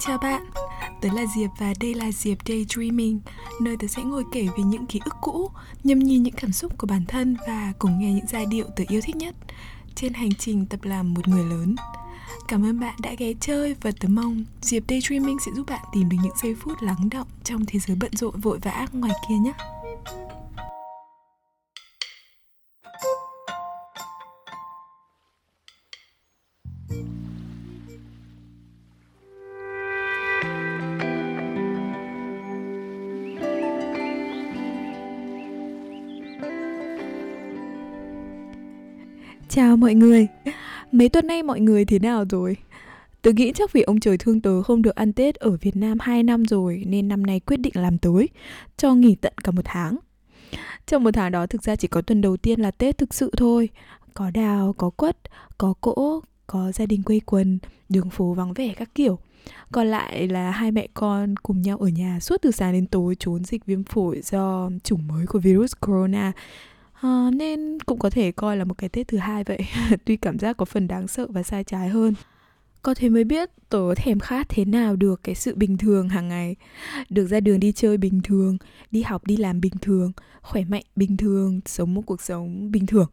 [0.00, 0.42] Chào bạn,
[1.00, 3.20] tớ là Diệp và đây là Diệp Daydreaming
[3.60, 5.50] Nơi tớ sẽ ngồi kể về những ký ức cũ,
[5.84, 8.84] nhâm nhi những cảm xúc của bản thân và cùng nghe những giai điệu tớ
[8.88, 9.34] yêu thích nhất
[9.94, 11.76] Trên hành trình tập làm một người lớn.
[12.48, 16.08] Cảm ơn bạn đã ghé chơi và tớ mong Diệp Daydreaming sẽ giúp bạn tìm
[16.08, 19.34] được những giây phút lắng động trong thế giới bận rộn vội vã ngoài kia
[19.34, 19.52] nhé.
[39.52, 40.28] Chào mọi người.
[40.92, 42.56] Mấy tuần nay mọi người thế nào rồi?
[43.22, 45.98] Tớ nghĩ chắc vì ông trời thương tớ không được ăn Tết ở Việt Nam
[46.00, 48.28] 2 năm rồi Nên năm nay quyết định làm tới
[48.76, 49.96] Cho nghỉ tận cả một tháng.
[50.86, 53.30] Trong một tháng đó thực ra chỉ có tuần đầu tiên là Tết thực sự
[53.36, 53.68] thôi.
[54.14, 55.16] Có đào, có quất,
[55.58, 59.18] có cỗ, có gia đình quây quần Đường phố vắng vẻ các kiểu.
[59.72, 63.16] Còn lại là hai mẹ con cùng nhau ở nhà suốt từ sáng đến tối
[63.18, 66.32] trốn dịch viêm phổi do chủng mới của virus corona
[67.00, 69.58] à, nên cũng có thể coi là một cái tết thứ hai vậy.
[70.04, 72.14] Tuy cảm giác có phần đáng sợ và sai trái hơn.
[72.82, 76.28] Có thế mới biết tớ thèm khát thế nào được cái sự bình thường hàng
[76.28, 76.56] ngày.
[77.10, 78.56] Được ra đường đi chơi bình thường
[78.90, 82.86] đi học đi làm bình thường khỏe mạnh bình thường sống một cuộc sống bình
[82.86, 83.06] thường.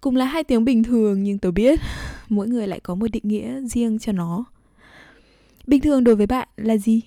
[0.00, 1.80] Cùng là hai tiếng bình thường nhưng tớ biết
[2.28, 4.44] mỗi người lại có một định nghĩa riêng cho nó.
[5.66, 7.00] Bình thường đối với bạn là gì?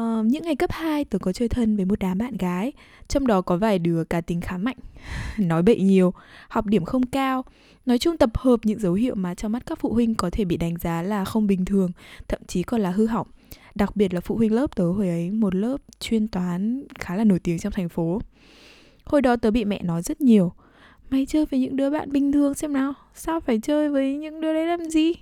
[0.00, 2.72] Uh, những ngày cấp 2 tớ có chơi thân với một đám bạn gái
[3.08, 4.76] Trong đó có vài đứa cá tính khá mạnh.
[5.38, 6.14] Nói bậy nhiều,
[6.48, 7.44] học điểm không cao.
[7.86, 10.44] Nói chung tập hợp những dấu hiệu mà trong mắt các phụ huynh có thể
[10.44, 11.90] bị đánh giá là không bình thường
[12.28, 13.26] Thậm chí còn là hư hỏng.
[13.74, 17.24] Đặc biệt là phụ huynh lớp tớ hồi ấy Một lớp chuyên toán khá là
[17.24, 18.20] nổi tiếng trong thành phố.
[19.04, 20.52] Hồi đó tớ bị mẹ nói rất nhiều
[21.10, 24.40] Mày chơi với những đứa bạn bình thường xem nào Sao phải chơi với những
[24.40, 25.12] đứa đấy làm gì?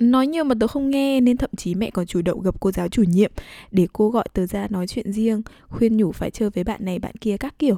[0.00, 2.72] Nói nhiều mà tớ không nghe nên thậm chí mẹ còn chủ động gặp cô
[2.72, 3.32] giáo chủ nhiệm
[3.70, 6.98] để cô gọi tớ ra nói chuyện riêng, khuyên nhủ phải chơi với bạn này
[6.98, 7.76] bạn kia các kiểu.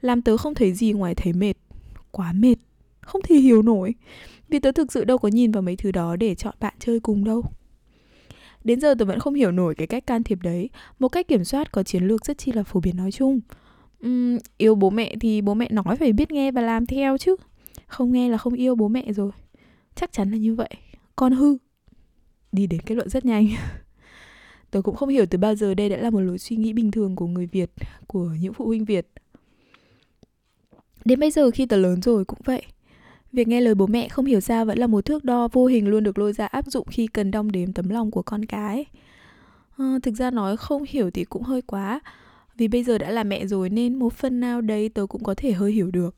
[0.00, 1.54] Làm tớ không thấy gì ngoài thấy mệt.
[2.10, 2.54] Quá mệt.
[3.00, 3.94] Không thể hiểu nổi.
[4.48, 7.00] Vì tớ thực sự đâu có nhìn vào mấy thứ đó để chọn bạn chơi
[7.00, 7.44] cùng đâu.
[8.64, 10.70] Đến giờ tớ vẫn không hiểu nổi cái cách can thiệp đấy.
[10.98, 13.40] Một cách kiểm soát có chiến lược rất chi là phổ biến nói chung.
[14.06, 17.36] Uhm, yêu bố mẹ thì bố mẹ nói phải biết nghe và làm theo chứ.
[17.86, 19.30] Không nghe là không yêu bố mẹ rồi.
[19.94, 20.70] Chắc chắn là như vậy
[21.16, 21.56] con hư.
[22.52, 23.48] Đi đến kết luận rất nhanh.
[24.70, 26.90] Tớ cũng không hiểu từ bao giờ đây đã là một lối suy nghĩ bình
[26.90, 27.70] thường của người việt
[28.06, 29.08] của những phụ huynh việt.
[31.04, 32.62] Đến bây giờ khi tớ lớn rồi cũng vậy.
[33.32, 35.88] Việc nghe lời bố mẹ không hiểu ra vẫn là một thước đo vô hình
[35.88, 38.84] luôn được lôi ra áp dụng khi cần đong đếm tấm lòng của con cái.
[39.78, 42.00] À, thực ra nói không hiểu thì cũng hơi quá.
[42.56, 45.34] Vì bây giờ đã là mẹ rồi nên một phần nào đấy tớ cũng có
[45.34, 46.16] thể hơi hiểu được.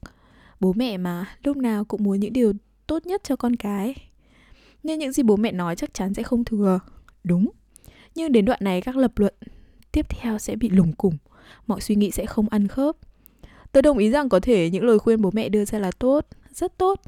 [0.61, 2.53] Bố mẹ mà lúc nào cũng muốn những điều
[2.87, 3.95] tốt nhất cho con cái
[4.85, 6.81] nên những gì bố mẹ nói chắc chắn sẽ không thừa.
[7.25, 7.51] Đúng.
[8.15, 9.35] Nhưng đến đoạn này các lập luận
[9.93, 11.17] tiếp theo sẽ bị lùng củng.
[11.67, 12.97] Mọi suy nghĩ sẽ không ăn khớp.
[13.73, 16.27] Tôi đồng ý rằng có thể những lời khuyên bố mẹ đưa ra là tốt,
[16.51, 17.01] rất tốt.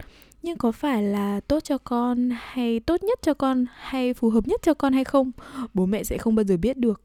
[0.43, 4.47] Nhưng có phải là tốt cho con hay tốt nhất cho con hay phù hợp
[4.47, 5.33] nhất cho con hay không,
[5.75, 7.03] bố mẹ sẽ không bao giờ biết được.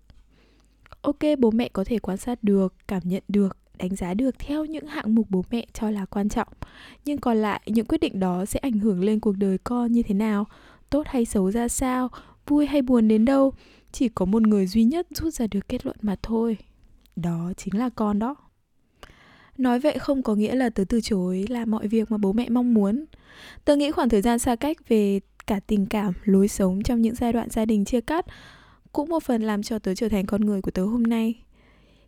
[1.01, 4.65] Ok, bố mẹ có thể quan sát được, cảm nhận được đánh giá được theo
[4.65, 6.47] những hạng mục bố mẹ cho là quan trọng.
[7.05, 10.03] Nhưng còn lại, những quyết định đó sẽ ảnh hưởng lên cuộc đời con như
[10.03, 10.47] thế nào,
[10.89, 12.09] tốt hay xấu ra sao,
[12.47, 13.53] vui hay buồn đến đâu.
[13.91, 16.57] Chỉ có một người duy nhất rút ra được kết luận mà thôi.
[17.15, 18.35] Đó chính là con đó.
[19.57, 22.49] Nói vậy không có nghĩa là tớ từ chối làm mọi việc mà bố mẹ
[22.49, 23.05] mong muốn.
[23.65, 27.15] Tớ nghĩ khoảng thời gian xa cách về cả tình cảm, lối sống trong những
[27.15, 28.25] giai đoạn gia đình chia cắt
[28.91, 31.43] cũng một phần làm cho tớ trở thành con người của tớ hôm nay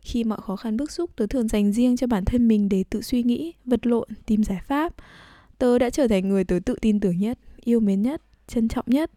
[0.04, 2.84] khi mọi khó khăn bức xúc, tớ thường dành riêng cho bản thân mình để
[2.90, 4.94] tự suy nghĩ, vật lộn, tìm giải pháp.
[5.58, 8.84] Tớ đã trở thành người tớ tự tin tưởng nhất, yêu mến nhất, trân trọng
[8.88, 9.10] nhất.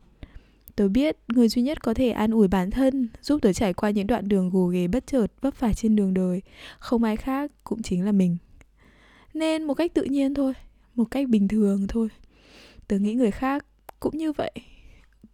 [0.76, 3.90] Tớ biết người duy nhất có thể an ủi bản thân, giúp tớ trải qua
[3.90, 6.42] những đoạn đường gồ ghề bất chợt, vấp phải trên đường đời,
[6.80, 8.38] không ai khác cũng chính là mình.
[9.34, 10.54] Nên một cách tự nhiên thôi,
[10.96, 12.10] một cách bình thường thôi.
[12.88, 13.66] Tớ nghĩ người khác
[14.00, 14.52] cũng như vậy,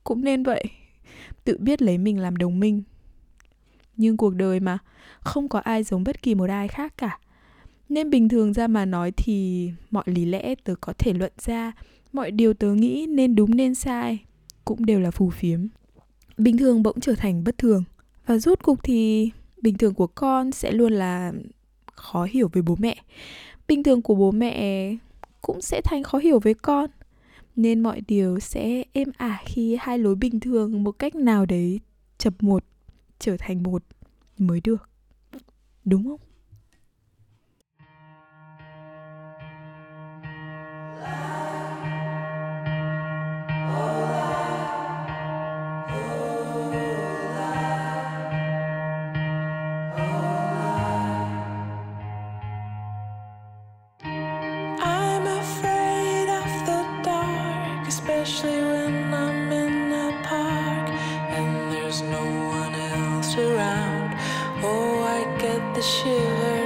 [0.04, 0.64] cũng nên vậy.
[1.44, 2.84] Tự biết lấy mình làm đồng minh
[3.98, 4.78] nhưng cuộc đời mà,
[5.20, 7.20] không có ai giống bất kỳ một ai khác cả.
[7.90, 11.72] Nên bình thường ra mà nói thì mọi lý lẽ tớ có thể luận ra,
[12.14, 14.20] mọi điều tớ nghĩ nên đúng nên sai
[14.66, 15.68] cũng đều là phù phiếm.
[16.38, 17.84] Bình thường bỗng trở thành bất thường,
[18.26, 19.30] và rút cục thì
[19.62, 21.34] bình thường của con sẽ luôn là
[21.94, 22.96] khó hiểu với bố mẹ.
[23.68, 24.96] Bình thường của bố mẹ
[25.42, 26.90] cũng sẽ thành khó hiểu với con,
[27.56, 31.80] nên mọi điều sẽ êm ả khi hai lối bình thường một cách nào đấy
[32.18, 32.64] chập một
[33.20, 33.84] trở thành một
[34.38, 34.90] mới được.
[35.86, 36.20] Đúng không?
[63.64, 64.12] around.
[64.64, 66.63] Oh, I get the shivers.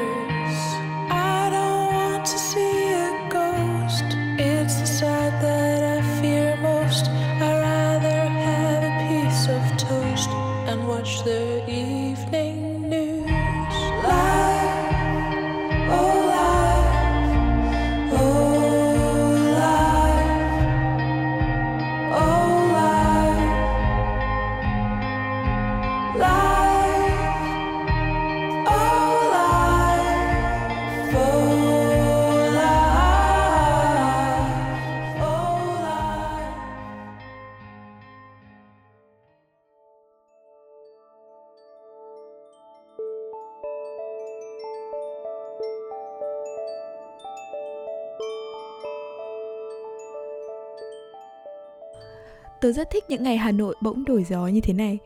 [52.61, 54.97] Tớ rất thích những ngày Hà Nội bỗng đổi gió như thế này.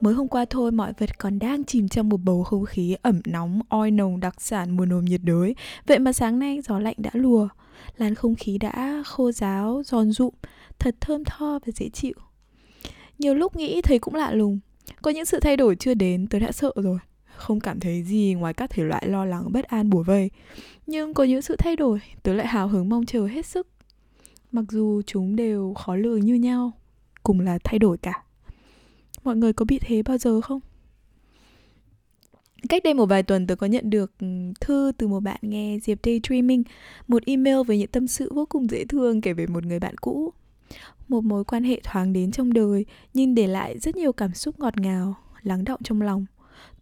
[0.00, 3.20] Mới hôm qua thôi mọi vật còn đang chìm trong một bầu không khí ẩm
[3.26, 5.54] nóng, oi nồng đặc sản mùa nồm nhiệt đới.
[5.86, 7.48] Vậy mà sáng nay gió lạnh đã lùa.
[7.96, 10.34] Làn không khí đã khô ráo, giòn rụm,
[10.78, 12.14] thật thơm tho và dễ chịu.
[13.18, 14.58] Nhiều lúc nghĩ thấy cũng lạ lùng.
[15.02, 16.98] Có những sự thay đổi chưa đến tớ đã sợ rồi.
[17.36, 20.30] Không cảm thấy gì ngoài các thể loại lo lắng bất an bủa vây.
[20.86, 23.68] Nhưng có những sự thay đổi tớ lại hào hứng mong chờ hết sức.
[24.52, 26.72] Mặc dù chúng đều khó lường như nhau
[27.22, 28.22] cùng là thay đổi cả.
[29.24, 30.60] Mọi người có bị thế bao giờ không?
[32.68, 34.26] Cách đây một vài tuần tôi có nhận được ừ,
[34.60, 36.62] thư từ một bạn nghe diệp daydreaming,
[37.08, 39.96] một email với những tâm sự vô cùng dễ thương kể về một người bạn
[39.96, 40.32] cũ.
[41.08, 42.84] Một mối quan hệ thoáng đến trong đời,
[43.14, 46.26] nhưng để lại rất nhiều cảm xúc ngọt ngào, lắng đọng trong lòng.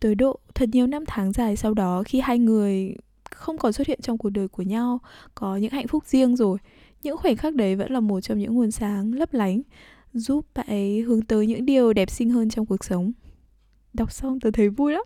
[0.00, 2.96] Tới độ thật nhiều năm tháng dài sau đó khi hai người
[3.30, 4.98] không còn xuất hiện trong cuộc đời của nhau,
[5.34, 6.58] có những hạnh phúc riêng rồi,
[7.02, 9.62] những khoảnh khắc đấy vẫn là một trong những nguồn sáng lấp lánh
[10.12, 13.12] giúp bạn ấy hướng tới những điều đẹp xinh hơn trong cuộc sống.
[13.92, 15.04] Đọc xong tớ thấy vui lắm.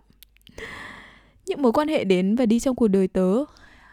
[1.45, 3.45] Những mối quan hệ đến và đi trong cuộc đời tớ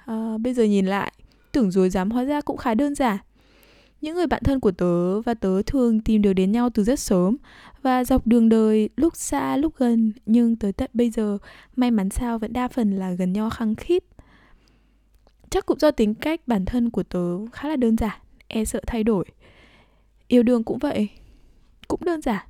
[0.07, 1.13] à, bây giờ nhìn lại
[1.53, 3.19] tưởng dối dám hóa ra cũng khá đơn giản.
[4.01, 7.01] Những người bạn thân của tớ và tớ thường tìm được đến nhau từ rất
[7.01, 7.37] sớm
[7.83, 11.39] và dọc đường đời lúc xa lúc gần nhưng tới tận bây giờ
[11.77, 14.05] may mắn sao vẫn đa phần là gần nhau khăng khít.
[15.51, 18.19] Chắc cũng do tính cách bản thân của tớ khá là đơn giản
[18.49, 19.25] e sợ thay đổi
[20.31, 21.09] yêu đương cũng vậy.
[21.89, 22.47] Cũng đơn giản.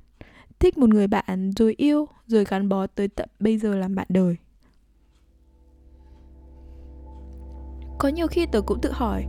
[0.59, 4.07] Thích một người bạn rồi yêu rồi gắn bó tới tận bây giờ làm bạn
[4.09, 4.35] đời.
[7.99, 9.25] Có nhiều khi tớ cũng tự hỏi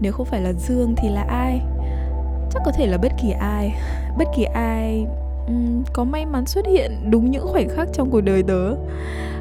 [0.00, 1.60] nếu không phải là dương thì là ai?
[2.50, 3.72] Chắc có thể là bất kỳ ai.
[4.18, 5.06] Bất kỳ ai
[5.46, 8.74] um, có may mắn xuất hiện đúng những khoảnh khắc trong cuộc đời tớ.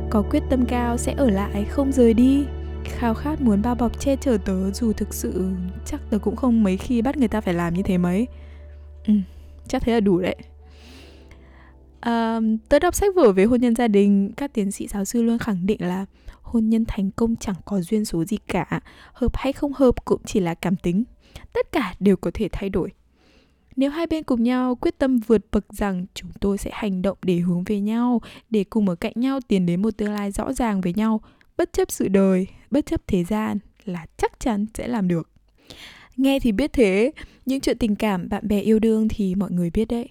[0.09, 2.45] Có quyết tâm cao sẽ ở lại không rời đi.
[2.83, 5.51] Khao khát muốn bao bọc che chở tớ dù thực sự
[5.85, 8.27] chắc tớ cũng không mấy khi bắt người ta phải làm như thế mấy
[9.07, 9.13] ừ,
[9.67, 10.35] chắc thế là đủ đấy.
[11.99, 12.39] À,
[12.69, 15.37] tớ đọc sách vở về hôn nhân gia đình các tiến sĩ giáo sư luôn
[15.37, 16.05] khẳng định là
[16.41, 18.79] hôn nhân thành công chẳng có duyên số gì cả
[19.13, 21.03] hợp hay không hợp cũng chỉ là cảm tính.
[21.53, 22.91] Tất cả đều có thể thay đổi.
[23.75, 27.17] Nếu hai bên cùng nhau quyết tâm vượt bậc rằng chúng tôi sẽ hành động
[27.21, 30.53] để hướng về nhau để cùng ở cạnh nhau tiến đến một tương lai rõ
[30.53, 31.21] ràng với nhau
[31.57, 35.29] bất chấp sự đời bất chấp thế gian là chắc chắn sẽ làm được
[36.17, 37.11] nghe thì biết thế.
[37.45, 40.09] Những chuyện tình cảm bạn bè yêu đương thì mọi người biết đấy.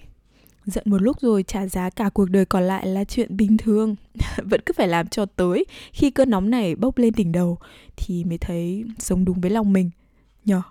[0.65, 3.97] Giận một lúc rồi trả giá cả cuộc đời còn lại là chuyện bình thường.
[4.37, 7.59] Vẫn cứ phải làm cho tới khi cơn nóng này bốc lên đỉnh đầu
[7.97, 9.91] thì mới thấy sống đúng với lòng mình.
[10.45, 10.63] Nhờ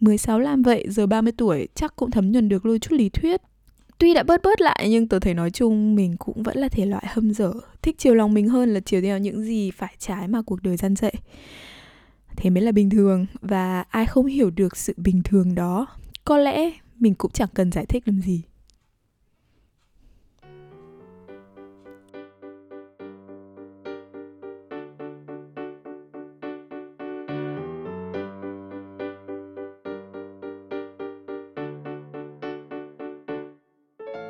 [0.00, 3.40] 16 làm vậy, giờ 30 tuổi, chắc cũng thấm nhuần được đôi chút lý thuyết.
[3.98, 6.86] Tuy đã bớt bớt lại, nhưng tớ thấy nói chung mình cũng vẫn là thể
[6.86, 7.52] loại hâm dở.
[7.82, 10.76] Thích chiều lòng mình hơn là chiều theo những gì phải trái mà cuộc đời
[10.76, 11.12] gian dậy
[12.36, 15.86] Thế mới là bình thường và ai không hiểu được sự bình thường đó.
[16.24, 18.42] Có lẽ mình cũng chẳng cần giải thích làm gì.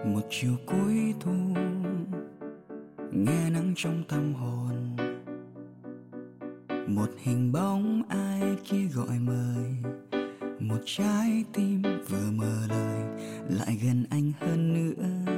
[0.06, 1.32] Một chiều cuối thu,
[3.12, 4.95] nghe nắng trong tâm hồn
[6.86, 9.92] một hình bóng ai kia gọi mời.
[10.60, 13.02] Một trái tim vừa mở lời,
[13.48, 15.32] lại gần anh hơn nữa.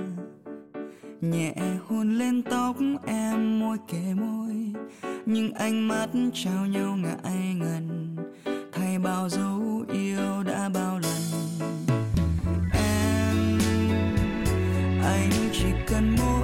[1.20, 1.54] Nhẹ
[1.86, 2.76] hôn lên tóc
[3.06, 4.72] em môi kề môi,
[5.26, 8.16] nhưng ánh mắt trao nhau ngại ngần.
[8.72, 11.22] Thay bao dấu yêu đã bao lần.
[12.72, 13.58] Em,
[15.02, 16.37] anh chỉ cần mỗi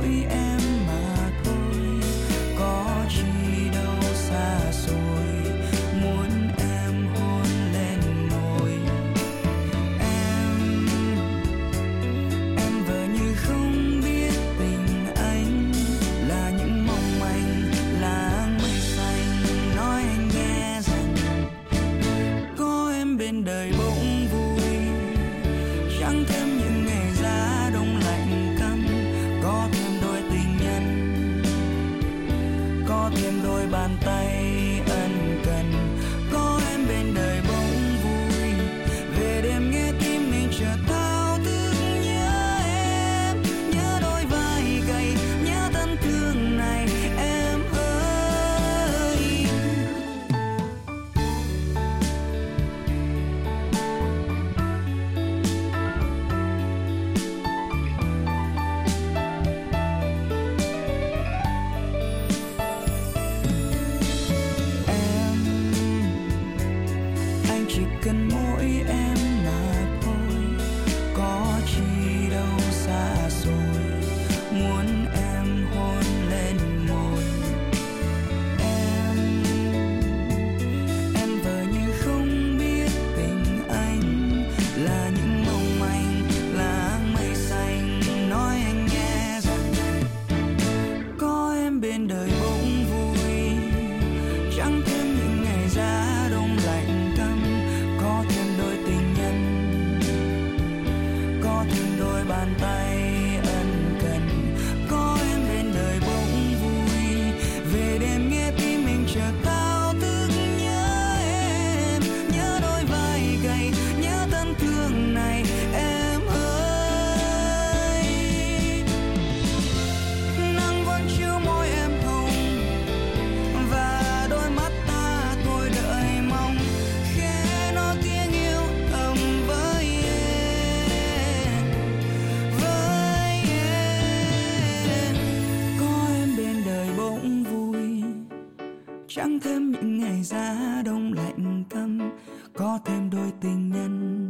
[139.16, 142.10] chẳng thêm những ngày giá đông lạnh căm
[142.54, 144.28] có thêm đôi tình nhân,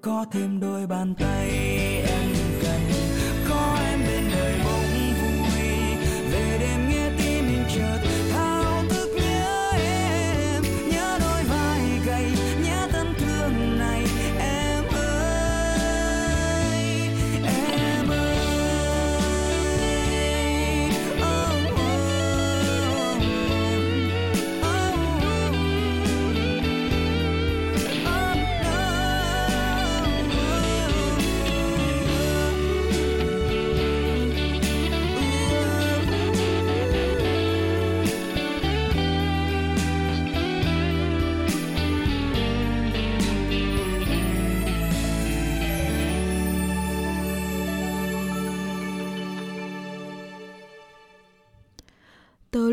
[0.00, 1.48] có thêm đôi bàn tay.
[2.08, 2.17] em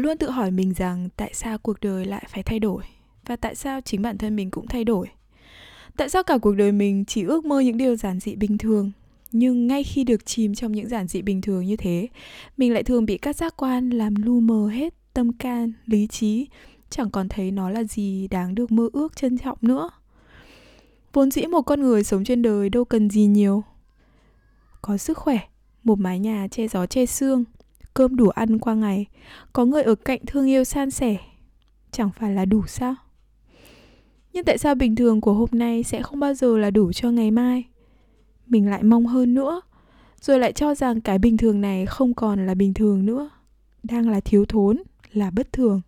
[0.06, 2.84] luôn tự hỏi mình rằng tại sao cuộc đời lại phải thay đổi
[3.26, 5.08] và tại sao chính bản thân mình cũng thay đổi.
[5.98, 8.92] Tại sao cả cuộc đời mình chỉ ước mơ những điều giản dị bình thường
[9.32, 12.08] nhưng ngay khi được chìm trong những giản dị bình thường như thế,
[12.58, 16.48] mình lại thường bị các giác quan làm lu mờ hết tâm can, lý trí,
[16.90, 19.90] chẳng còn thấy nó là gì đáng được mơ ước trân trọng nữa.
[21.14, 23.64] Vốn dĩ một con người sống trên đời đâu cần gì nhiều.
[24.82, 25.40] Có sức khỏe,
[25.84, 27.44] một mái nhà che gió che sương,
[27.96, 29.06] cơm đủ ăn qua ngày,
[29.54, 31.18] có người ở cạnh thương yêu san sẻ,
[31.92, 32.96] chẳng phải là đủ sao?
[34.34, 37.12] Nhưng tại sao bình thường của hôm nay sẽ không bao giờ là đủ cho
[37.12, 37.64] ngày mai?
[38.48, 39.62] Mình lại mong hơn nữa,
[40.22, 43.30] rồi lại cho rằng cái bình thường này không còn là bình thường nữa,
[43.84, 45.82] đang là thiếu thốn, là bất thường.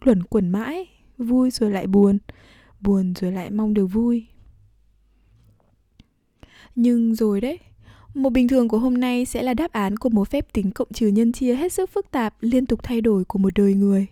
[0.00, 0.86] Luẩn quẩn mãi,
[1.18, 2.18] vui rồi lại buồn,
[2.80, 4.26] buồn rồi lại mong được vui.
[6.74, 7.58] Nhưng rồi đấy,
[8.16, 10.92] một bình thường của hôm nay sẽ là đáp án của một phép tính cộng
[10.92, 14.06] trừ nhân chia hết sức phức tạp liên tục thay đổi của một đời người.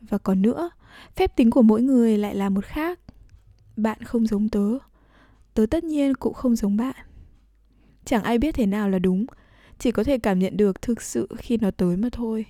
[0.00, 0.70] Và còn nữa,
[1.16, 3.00] phép tính của mỗi người lại là một khác.
[3.76, 4.78] Bạn không giống tớ,
[5.54, 6.94] tớ tất nhiên cũng không giống bạn.
[8.04, 9.26] Chẳng ai biết thế nào là đúng,
[9.78, 12.46] chỉ có thể cảm nhận được thực sự khi nó tới mà thôi.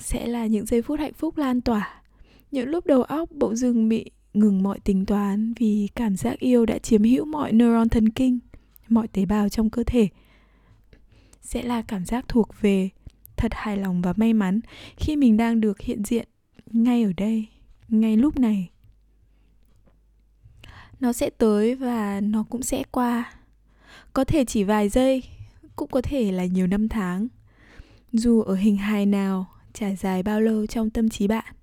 [0.00, 2.02] Sẽ là những giây phút hạnh phúc lan tỏa,
[2.50, 6.66] những lúc đầu óc bỗng dưng bị ngừng mọi tính toán vì cảm giác yêu
[6.66, 8.38] đã chiếm hữu mọi neuron thần kinh
[8.88, 10.08] mọi tế bào trong cơ thể.
[11.40, 12.90] Sẽ là cảm giác thuộc về
[13.36, 14.60] thật hài lòng và may mắn
[14.96, 16.28] khi mình đang được hiện diện
[16.66, 17.46] ngay ở đây,
[17.88, 18.68] ngay lúc này.
[21.00, 23.32] Nó sẽ tới và nó cũng sẽ qua.
[24.12, 25.22] Có thể chỉ vài giây,
[25.76, 27.28] cũng có thể là nhiều năm tháng.
[28.12, 31.54] Dù ở hình hài nào, trải dài bao lâu trong tâm trí bạn,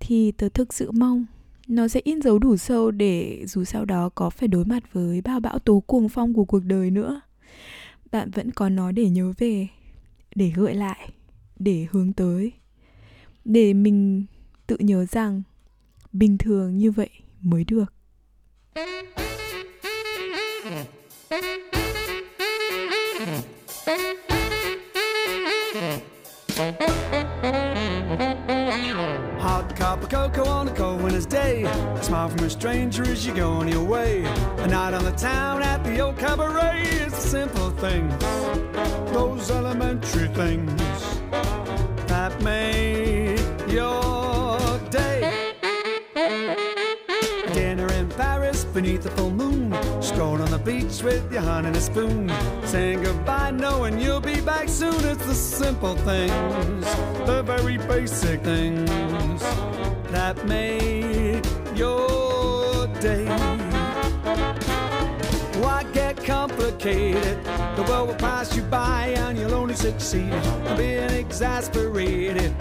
[0.00, 1.26] thì tớ thực sự mong
[1.66, 5.20] nó sẽ in dấu đủ sâu để dù sau đó có phải đối mặt với
[5.20, 7.20] bao bão tố cuồng phong của cuộc đời nữa.
[8.12, 9.68] Bạn vẫn có nó để nhớ về,
[10.34, 11.10] để gợi lại,
[11.58, 12.52] để hướng tới.
[13.44, 14.24] Để mình
[14.66, 15.42] tự nhớ rằng
[16.12, 17.92] bình thường như vậy mới được.
[31.62, 31.68] Day.
[31.68, 34.24] A smile from a stranger as you go on your way.
[34.58, 36.82] A night on the town at the old cabaret.
[36.82, 38.12] It's the simple things,
[39.12, 40.82] those elementary things
[42.06, 44.58] that make your
[44.90, 45.54] day.
[47.52, 49.74] Dinner in Paris beneath the full moon.
[50.02, 52.32] Strolling on the beach with your honey and a spoon.
[52.64, 55.04] Saying goodbye, knowing you'll back soon.
[55.04, 56.84] It's the simple things,
[57.26, 58.88] the very basic things
[60.12, 61.44] that make
[61.76, 63.26] your day.
[65.60, 67.44] Why get complicated?
[67.74, 72.54] The world will pass you by and you'll only succeed in being exasperated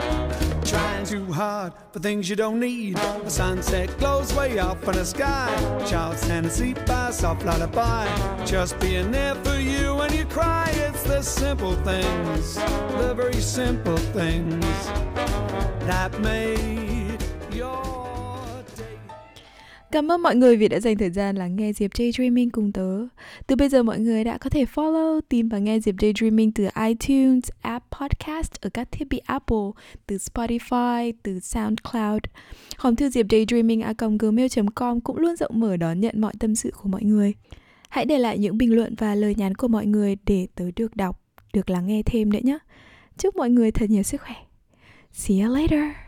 [0.66, 2.96] Trying too hard for things you don't need.
[2.96, 5.48] The sunset glows way up in the sky.
[5.88, 8.08] Child's tendency by soft lullaby.
[8.46, 10.68] Just being there for you when you cry.
[10.74, 14.66] It's the simple things, the very simple things
[15.86, 16.75] that make
[19.96, 23.08] Cảm ơn mọi người vì đã dành thời gian lắng nghe Diệp Daydreaming cùng tớ.
[23.48, 26.68] Từ bây giờ mọi người đã có thể follow, tìm và nghe Diệp Daydreaming từ
[26.88, 29.72] iTunes, app podcast ở các thiết bị Apple,
[30.08, 32.22] từ Spotify, từ SoundCloud.
[32.78, 33.84] Hòm thư diệp daydreaming
[34.20, 37.34] gmail.com cũng luôn rộng mở đón nhận mọi tâm sự của mọi người.
[37.90, 40.96] Hãy để lại những bình luận và lời nhắn của mọi người để tớ được
[40.96, 41.22] đọc,
[41.54, 42.58] được lắng nghe thêm nữa nhé.
[43.18, 44.36] Chúc mọi người thật nhiều sức khỏe.
[45.14, 46.05] See you later.